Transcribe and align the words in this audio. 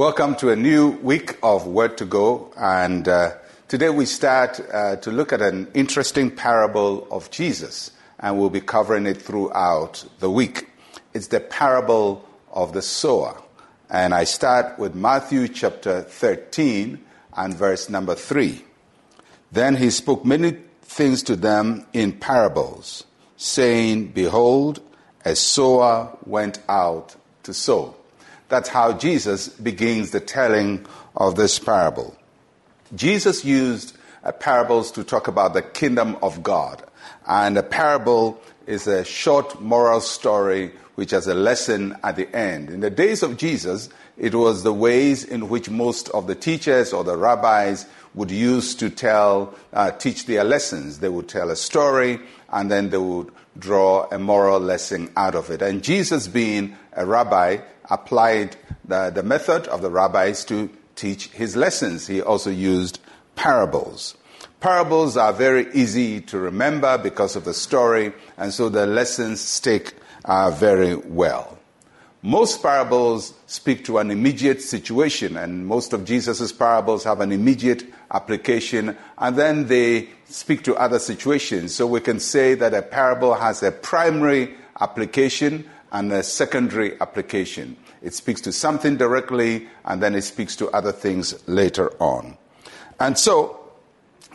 Welcome 0.00 0.36
to 0.36 0.48
a 0.48 0.56
new 0.56 0.92
week 1.02 1.36
of 1.42 1.66
Word 1.66 1.98
to 1.98 2.06
Go. 2.06 2.54
And 2.56 3.06
uh, 3.06 3.32
today 3.68 3.90
we 3.90 4.06
start 4.06 4.58
uh, 4.72 4.96
to 4.96 5.10
look 5.10 5.30
at 5.30 5.42
an 5.42 5.70
interesting 5.74 6.30
parable 6.30 7.06
of 7.10 7.30
Jesus, 7.30 7.90
and 8.18 8.38
we'll 8.38 8.48
be 8.48 8.62
covering 8.62 9.04
it 9.04 9.20
throughout 9.20 10.02
the 10.18 10.30
week. 10.30 10.70
It's 11.12 11.26
the 11.26 11.40
parable 11.40 12.26
of 12.50 12.72
the 12.72 12.80
sower. 12.80 13.42
And 13.90 14.14
I 14.14 14.24
start 14.24 14.78
with 14.78 14.94
Matthew 14.94 15.48
chapter 15.48 16.00
13 16.00 16.98
and 17.36 17.54
verse 17.54 17.90
number 17.90 18.14
3. 18.14 18.64
Then 19.52 19.76
he 19.76 19.90
spoke 19.90 20.24
many 20.24 20.56
things 20.80 21.22
to 21.24 21.36
them 21.36 21.84
in 21.92 22.12
parables, 22.12 23.04
saying, 23.36 24.12
Behold, 24.12 24.80
a 25.26 25.36
sower 25.36 26.16
went 26.24 26.58
out 26.70 27.16
to 27.42 27.52
sow. 27.52 27.96
That's 28.50 28.68
how 28.68 28.92
Jesus 28.92 29.48
begins 29.48 30.10
the 30.10 30.20
telling 30.20 30.84
of 31.16 31.36
this 31.36 31.58
parable. 31.58 32.16
Jesus 32.94 33.44
used 33.44 33.96
uh, 34.24 34.32
parables 34.32 34.90
to 34.92 35.04
talk 35.04 35.28
about 35.28 35.54
the 35.54 35.62
kingdom 35.62 36.16
of 36.20 36.42
God. 36.42 36.82
And 37.26 37.56
a 37.56 37.62
parable 37.62 38.42
is 38.66 38.86
a 38.86 39.04
short 39.04 39.60
moral 39.60 40.00
story 40.00 40.72
which 40.96 41.12
has 41.12 41.26
a 41.28 41.34
lesson 41.34 41.96
at 42.02 42.16
the 42.16 42.28
end. 42.36 42.68
In 42.70 42.80
the 42.80 42.90
days 42.90 43.22
of 43.22 43.36
Jesus, 43.36 43.88
it 44.16 44.34
was 44.34 44.62
the 44.62 44.72
ways 44.72 45.24
in 45.24 45.48
which 45.48 45.70
most 45.70 46.08
of 46.10 46.26
the 46.26 46.34
teachers 46.34 46.92
or 46.92 47.04
the 47.04 47.16
rabbis 47.16 47.86
would 48.14 48.30
use 48.30 48.74
to 48.74 48.90
tell, 48.90 49.54
uh, 49.72 49.90
teach 49.92 50.26
their 50.26 50.44
lessons. 50.44 50.98
They 50.98 51.08
would 51.08 51.28
tell 51.28 51.50
a 51.50 51.56
story 51.56 52.20
and 52.50 52.70
then 52.70 52.90
they 52.90 52.98
would 52.98 53.30
draw 53.58 54.08
a 54.10 54.18
moral 54.18 54.60
lesson 54.60 55.10
out 55.16 55.34
of 55.34 55.50
it. 55.50 55.62
And 55.62 55.82
Jesus, 55.82 56.28
being 56.28 56.76
a 56.92 57.06
rabbi, 57.06 57.58
applied 57.90 58.56
the, 58.84 59.10
the 59.10 59.22
method 59.22 59.66
of 59.68 59.82
the 59.82 59.90
rabbis 59.90 60.44
to 60.46 60.70
teach 60.96 61.28
his 61.28 61.56
lessons. 61.56 62.06
He 62.06 62.20
also 62.20 62.50
used 62.50 63.00
parables. 63.36 64.16
Parables 64.60 65.16
are 65.16 65.32
very 65.32 65.72
easy 65.72 66.20
to 66.20 66.38
remember 66.38 66.98
because 66.98 67.34
of 67.34 67.44
the 67.44 67.54
story, 67.54 68.12
and 68.36 68.52
so 68.52 68.68
the 68.68 68.86
lessons 68.86 69.40
stick 69.40 69.94
uh, 70.26 70.50
very 70.50 70.94
well. 70.94 71.58
Most 72.22 72.62
parables 72.62 73.32
speak 73.46 73.84
to 73.86 73.96
an 73.96 74.10
immediate 74.10 74.60
situation, 74.60 75.38
and 75.38 75.66
most 75.66 75.94
of 75.94 76.04
Jesus' 76.04 76.52
parables 76.52 77.02
have 77.04 77.20
an 77.20 77.32
immediate 77.32 77.84
application, 78.10 78.94
and 79.16 79.36
then 79.36 79.68
they 79.68 80.10
speak 80.26 80.62
to 80.64 80.76
other 80.76 80.98
situations. 80.98 81.74
So 81.74 81.86
we 81.86 82.00
can 82.00 82.20
say 82.20 82.54
that 82.56 82.74
a 82.74 82.82
parable 82.82 83.34
has 83.34 83.62
a 83.62 83.72
primary 83.72 84.54
application 84.80 85.64
and 85.92 86.12
a 86.12 86.22
secondary 86.22 87.00
application. 87.00 87.76
It 88.02 88.12
speaks 88.12 88.42
to 88.42 88.52
something 88.52 88.98
directly, 88.98 89.68
and 89.86 90.02
then 90.02 90.14
it 90.14 90.22
speaks 90.22 90.56
to 90.56 90.68
other 90.70 90.92
things 90.92 91.42
later 91.48 91.90
on. 92.02 92.36
And 92.98 93.16
so, 93.16 93.56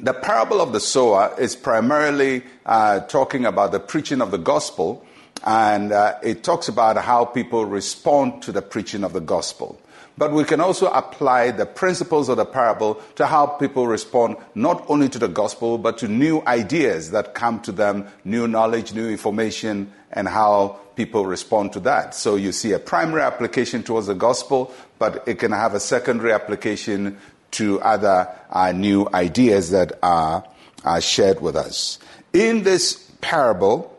the 0.00 0.14
parable 0.14 0.60
of 0.62 0.72
the 0.72 0.80
sower 0.80 1.34
is 1.38 1.54
primarily 1.54 2.44
uh, 2.64 3.00
talking 3.00 3.44
about 3.44 3.72
the 3.72 3.78
preaching 3.78 4.22
of 4.22 4.30
the 4.30 4.38
gospel, 4.38 5.06
and 5.44 5.92
uh, 5.92 6.18
it 6.22 6.42
talks 6.42 6.68
about 6.68 6.96
how 6.96 7.24
people 7.24 7.66
respond 7.66 8.42
to 8.42 8.52
the 8.52 8.62
preaching 8.62 9.04
of 9.04 9.12
the 9.12 9.20
gospel. 9.20 9.78
But 10.16 10.32
we 10.32 10.44
can 10.44 10.60
also 10.60 10.86
apply 10.86 11.50
the 11.50 11.66
principles 11.66 12.28
of 12.28 12.36
the 12.36 12.44
parable 12.44 13.02
to 13.16 13.26
how 13.26 13.46
people 13.46 13.88
respond 13.88 14.36
not 14.54 14.84
only 14.88 15.08
to 15.08 15.18
the 15.18 15.28
gospel, 15.28 15.76
but 15.76 15.98
to 15.98 16.08
new 16.08 16.40
ideas 16.46 17.10
that 17.10 17.34
come 17.34 17.60
to 17.62 17.72
them, 17.72 18.06
new 18.24 18.46
knowledge, 18.46 18.94
new 18.94 19.08
information, 19.10 19.92
and 20.12 20.28
how 20.28 20.78
people 20.94 21.26
respond 21.26 21.72
to 21.72 21.80
that. 21.80 22.14
So 22.14 22.36
you 22.36 22.52
see 22.52 22.72
a 22.72 22.78
primary 22.78 23.22
application 23.22 23.82
towards 23.82 24.06
the 24.06 24.14
gospel, 24.14 24.72
but 25.00 25.26
it 25.26 25.40
can 25.40 25.50
have 25.50 25.74
a 25.74 25.80
secondary 25.80 26.32
application 26.32 27.18
to 27.52 27.80
other 27.80 28.28
uh, 28.50 28.70
new 28.70 29.08
ideas 29.12 29.70
that 29.70 29.98
are, 30.02 30.44
are 30.84 31.00
shared 31.00 31.40
with 31.40 31.56
us. 31.56 31.98
In 32.32 32.62
this 32.62 33.10
parable, 33.20 33.93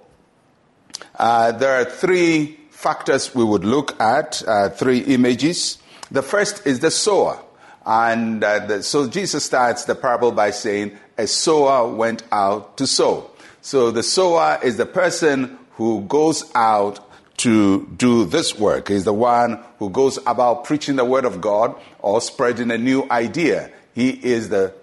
uh, 1.17 1.51
there 1.53 1.81
are 1.81 1.85
three 1.85 2.59
factors 2.69 3.33
we 3.33 3.43
would 3.43 3.65
look 3.65 3.99
at, 3.99 4.43
uh, 4.47 4.69
three 4.69 4.99
images. 4.99 5.77
The 6.11 6.21
first 6.21 6.65
is 6.67 6.79
the 6.79 6.91
sower. 6.91 7.39
And 7.85 8.43
uh, 8.43 8.65
the, 8.65 8.83
so 8.83 9.07
Jesus 9.07 9.45
starts 9.45 9.85
the 9.85 9.95
parable 9.95 10.31
by 10.31 10.51
saying, 10.51 10.97
A 11.17 11.27
sower 11.27 11.87
went 11.93 12.23
out 12.31 12.77
to 12.77 12.87
sow. 12.87 13.31
So 13.61 13.91
the 13.91 14.03
sower 14.03 14.59
is 14.63 14.77
the 14.77 14.85
person 14.85 15.57
who 15.73 16.03
goes 16.03 16.43
out 16.55 16.99
to 17.37 17.85
do 17.97 18.25
this 18.25 18.57
work. 18.57 18.87
He's 18.87 19.03
the 19.03 19.13
one 19.13 19.63
who 19.79 19.89
goes 19.89 20.17
about 20.25 20.63
preaching 20.63 20.95
the 20.95 21.05
word 21.05 21.25
of 21.25 21.41
God 21.41 21.75
or 21.99 22.21
spreading 22.21 22.71
a 22.71 22.77
new 22.77 23.07
idea. 23.09 23.71
He 23.93 24.09
is 24.09 24.49
the 24.49 24.73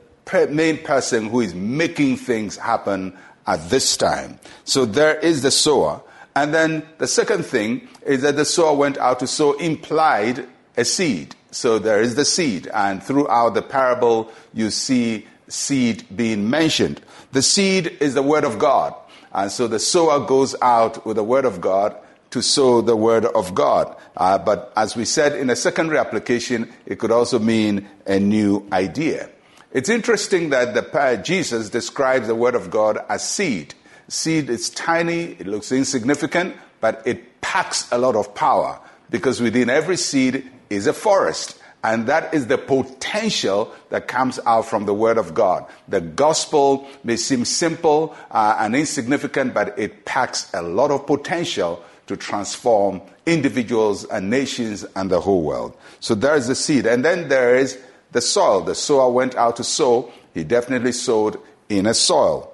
main 0.50 0.78
person 0.78 1.28
who 1.28 1.40
is 1.40 1.54
making 1.54 2.16
things 2.16 2.56
happen 2.56 3.16
at 3.46 3.70
this 3.70 3.96
time. 3.96 4.38
So 4.64 4.84
there 4.84 5.18
is 5.18 5.42
the 5.42 5.50
sower. 5.50 6.02
And 6.34 6.54
then 6.54 6.86
the 6.98 7.06
second 7.06 7.44
thing 7.44 7.88
is 8.06 8.22
that 8.22 8.36
the 8.36 8.44
sower 8.44 8.74
went 8.74 8.98
out 8.98 9.20
to 9.20 9.26
sow 9.26 9.52
implied 9.54 10.46
a 10.76 10.84
seed. 10.84 11.34
So 11.50 11.78
there 11.78 12.00
is 12.00 12.14
the 12.14 12.24
seed. 12.24 12.68
And 12.68 13.02
throughout 13.02 13.54
the 13.54 13.62
parable, 13.62 14.32
you 14.54 14.70
see 14.70 15.26
seed 15.48 16.04
being 16.14 16.48
mentioned. 16.48 17.02
The 17.32 17.42
seed 17.42 17.98
is 18.00 18.14
the 18.14 18.22
word 18.22 18.44
of 18.44 18.58
God. 18.58 18.94
And 19.32 19.50
so 19.50 19.66
the 19.66 19.78
sower 19.78 20.26
goes 20.26 20.54
out 20.62 21.04
with 21.06 21.16
the 21.16 21.24
word 21.24 21.44
of 21.44 21.60
God 21.60 21.96
to 22.30 22.42
sow 22.42 22.80
the 22.80 22.96
word 22.96 23.26
of 23.26 23.54
God. 23.54 23.94
Uh, 24.16 24.38
but 24.38 24.72
as 24.76 24.96
we 24.96 25.04
said 25.04 25.34
in 25.34 25.50
a 25.50 25.56
secondary 25.56 25.98
application, 25.98 26.72
it 26.86 26.98
could 26.98 27.10
also 27.10 27.38
mean 27.38 27.88
a 28.06 28.18
new 28.18 28.66
idea. 28.72 29.28
It's 29.72 29.88
interesting 29.88 30.50
that 30.50 30.74
the, 30.74 31.22
Jesus 31.24 31.70
describes 31.70 32.26
the 32.26 32.34
word 32.34 32.54
of 32.54 32.70
God 32.70 32.98
as 33.08 33.26
seed. 33.26 33.74
Seed 34.12 34.50
is 34.50 34.68
tiny, 34.68 35.36
it 35.38 35.46
looks 35.46 35.72
insignificant, 35.72 36.54
but 36.82 37.00
it 37.06 37.40
packs 37.40 37.90
a 37.90 37.96
lot 37.96 38.14
of 38.14 38.34
power 38.34 38.78
because 39.08 39.40
within 39.40 39.70
every 39.70 39.96
seed 39.96 40.50
is 40.68 40.86
a 40.86 40.92
forest. 40.92 41.58
And 41.82 42.06
that 42.08 42.34
is 42.34 42.46
the 42.46 42.58
potential 42.58 43.72
that 43.88 44.08
comes 44.08 44.38
out 44.44 44.66
from 44.66 44.84
the 44.84 44.92
Word 44.92 45.16
of 45.16 45.32
God. 45.32 45.64
The 45.88 46.02
gospel 46.02 46.86
may 47.02 47.16
seem 47.16 47.46
simple 47.46 48.14
uh, 48.30 48.56
and 48.60 48.76
insignificant, 48.76 49.54
but 49.54 49.78
it 49.78 50.04
packs 50.04 50.52
a 50.52 50.60
lot 50.60 50.90
of 50.90 51.06
potential 51.06 51.82
to 52.06 52.14
transform 52.14 53.00
individuals 53.24 54.04
and 54.04 54.28
nations 54.28 54.84
and 54.94 55.10
the 55.10 55.22
whole 55.22 55.42
world. 55.42 55.74
So 56.00 56.14
there 56.14 56.36
is 56.36 56.48
the 56.48 56.54
seed. 56.54 56.84
And 56.84 57.02
then 57.02 57.28
there 57.28 57.56
is 57.56 57.78
the 58.12 58.20
soil. 58.20 58.60
The 58.60 58.74
sower 58.74 59.10
went 59.10 59.36
out 59.36 59.56
to 59.56 59.64
sow. 59.64 60.12
He 60.34 60.44
definitely 60.44 60.92
sowed 60.92 61.40
in 61.70 61.86
a 61.86 61.94
soil. 61.94 62.51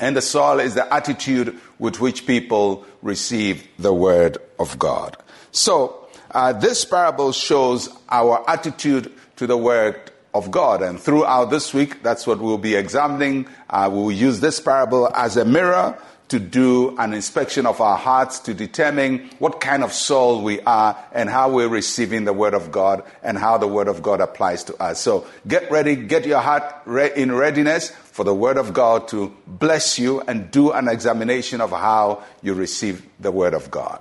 And 0.00 0.16
the 0.16 0.22
soil 0.22 0.58
is 0.58 0.74
the 0.74 0.92
attitude 0.92 1.56
with 1.78 2.00
which 2.00 2.26
people 2.26 2.84
receive 3.02 3.66
the 3.78 3.92
Word 3.92 4.38
of 4.58 4.78
God. 4.78 5.16
So, 5.52 6.08
uh, 6.32 6.52
this 6.52 6.84
parable 6.84 7.32
shows 7.32 7.88
our 8.08 8.48
attitude 8.48 9.12
to 9.36 9.46
the 9.46 9.56
word 9.56 10.10
of 10.32 10.50
God. 10.50 10.82
And 10.82 11.00
throughout 11.00 11.46
this 11.46 11.74
week, 11.74 12.02
that's 12.02 12.26
what 12.26 12.38
we'll 12.38 12.58
be 12.58 12.76
examining. 12.76 13.48
Uh, 13.68 13.90
we'll 13.92 14.12
use 14.12 14.40
this 14.40 14.60
parable 14.60 15.10
as 15.14 15.36
a 15.36 15.44
mirror 15.44 15.98
to 16.30 16.38
do 16.38 16.96
an 16.96 17.12
inspection 17.12 17.66
of 17.66 17.80
our 17.80 17.96
hearts 17.96 18.38
to 18.38 18.54
determine 18.54 19.30
what 19.40 19.60
kind 19.60 19.82
of 19.82 19.92
soul 19.92 20.42
we 20.42 20.60
are 20.60 20.96
and 21.12 21.28
how 21.28 21.50
we're 21.50 21.68
receiving 21.68 22.24
the 22.24 22.32
Word 22.32 22.54
of 22.54 22.70
God 22.70 23.02
and 23.22 23.36
how 23.36 23.58
the 23.58 23.66
Word 23.66 23.88
of 23.88 24.00
God 24.00 24.20
applies 24.20 24.62
to 24.64 24.76
us. 24.82 25.00
So 25.00 25.26
get 25.46 25.70
ready, 25.72 25.96
get 25.96 26.24
your 26.24 26.38
heart 26.38 26.86
in 27.16 27.32
readiness 27.32 27.90
for 27.90 28.24
the 28.24 28.34
Word 28.34 28.58
of 28.58 28.72
God 28.72 29.08
to 29.08 29.36
bless 29.46 29.98
you 29.98 30.20
and 30.20 30.50
do 30.52 30.70
an 30.70 30.86
examination 30.86 31.60
of 31.60 31.70
how 31.70 32.22
you 32.42 32.54
receive 32.54 33.04
the 33.18 33.32
Word 33.32 33.52
of 33.52 33.70
God. 33.70 34.00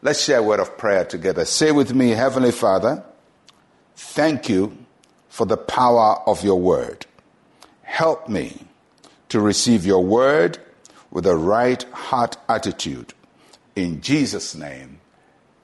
Let's 0.00 0.22
share 0.22 0.38
a 0.38 0.42
word 0.42 0.60
of 0.60 0.78
prayer 0.78 1.04
together. 1.04 1.44
Say 1.44 1.72
with 1.72 1.92
me, 1.92 2.10
Heavenly 2.10 2.52
Father, 2.52 3.02
thank 3.96 4.48
you 4.48 4.76
for 5.28 5.46
the 5.46 5.56
power 5.56 6.22
of 6.26 6.44
your 6.44 6.60
word. 6.60 7.06
Help 7.82 8.28
me 8.28 8.66
to 9.30 9.40
receive 9.40 9.84
your 9.84 10.04
word 10.04 10.58
with 11.16 11.24
a 11.24 11.34
right 11.34 11.82
heart 11.94 12.36
attitude. 12.46 13.14
In 13.74 14.02
Jesus' 14.02 14.54
name, 14.54 15.00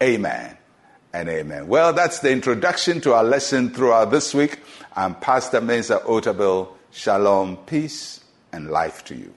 amen 0.03 0.57
and 1.13 1.29
amen. 1.29 1.69
Well, 1.69 1.93
that's 1.93 2.21
the 2.21 2.31
introduction 2.31 3.03
to 3.03 3.13
our 3.13 3.23
lesson 3.23 3.69
throughout 3.69 4.11
this 4.11 4.33
week. 4.33 4.61
I'm 4.97 5.15
Pastor 5.15 5.61
Mensa 5.61 5.99
Otabil. 6.07 6.69
Shalom, 6.91 7.59
peace, 7.67 8.25
and 8.51 8.71
life 8.71 9.05
to 9.05 9.15
you. 9.15 9.35